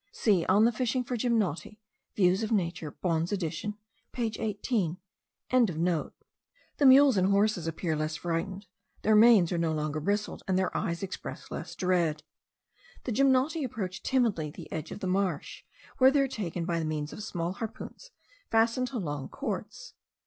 [0.11, 1.77] See, on the fishing for gymnoti
[2.15, 3.77] Views of Nature Bohn's edition
[4.11, 4.97] page 18.)
[5.51, 5.95] The
[6.83, 8.65] mules and horses appear less frightened;
[9.03, 12.23] their manes are no longer bristled, and their eyes express less dread.
[13.03, 15.65] The gymnoti approach timidly the edge of the marsh,
[15.99, 18.09] where they are taken by means of small harpoons
[18.49, 19.93] fastened to long cords.